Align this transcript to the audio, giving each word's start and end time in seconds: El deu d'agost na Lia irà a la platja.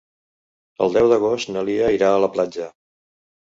El 0.85 0.95
deu 0.95 1.09
d'agost 1.11 1.51
na 1.57 1.63
Lia 1.67 1.93
irà 1.99 2.11
a 2.15 2.25
la 2.25 2.31
platja. 2.39 2.73